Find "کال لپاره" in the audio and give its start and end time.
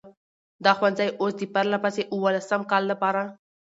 2.71-3.21